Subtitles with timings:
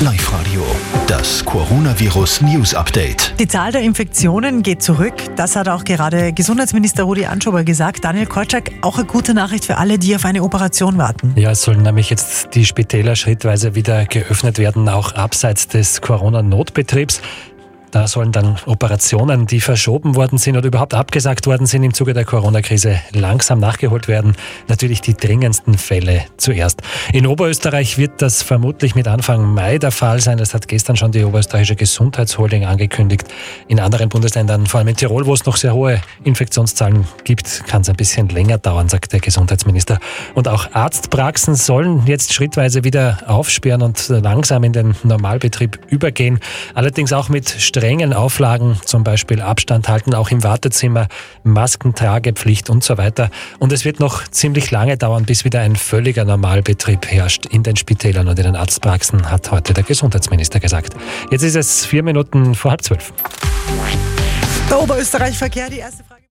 [0.00, 0.62] Live Radio,
[1.06, 3.32] das Coronavirus News Update.
[3.40, 5.14] Die Zahl der Infektionen geht zurück.
[5.36, 8.04] Das hat auch gerade Gesundheitsminister Rudi Anschober gesagt.
[8.04, 11.32] Daniel Korczak, auch eine gute Nachricht für alle, die auf eine Operation warten.
[11.34, 17.22] Ja, es sollen nämlich jetzt die Spitäler schrittweise wieder geöffnet werden, auch abseits des Corona-Notbetriebs.
[17.96, 22.12] Da sollen dann Operationen, die verschoben worden sind oder überhaupt abgesagt worden sind im Zuge
[22.12, 24.36] der Corona-Krise, langsam nachgeholt werden.
[24.68, 26.82] Natürlich die dringendsten Fälle zuerst.
[27.14, 30.36] In Oberösterreich wird das vermutlich mit Anfang Mai der Fall sein.
[30.36, 33.24] Das hat gestern schon die Oberösterreichische Gesundheitsholding angekündigt.
[33.66, 37.80] In anderen Bundesländern, vor allem in Tirol, wo es noch sehr hohe Infektionszahlen gibt, kann
[37.80, 40.00] es ein bisschen länger dauern, sagt der Gesundheitsminister.
[40.34, 46.40] Und auch Arztpraxen sollen jetzt schrittweise wieder aufsperren und langsam in den Normalbetrieb übergehen.
[46.74, 47.48] Allerdings auch mit
[47.86, 51.06] strengen Auflagen, zum Beispiel Abstand halten, auch im Wartezimmer,
[51.44, 53.30] Maskentragepflicht und so weiter.
[53.60, 57.76] Und es wird noch ziemlich lange dauern, bis wieder ein völliger Normalbetrieb herrscht in den
[57.76, 60.96] Spitälern und in den Arztpraxen, hat heute der Gesundheitsminister gesagt.
[61.30, 63.12] Jetzt ist es vier Minuten vor halb zwölf.
[64.68, 66.15] Der Oberösterreich-Verkehr, die erste Frage.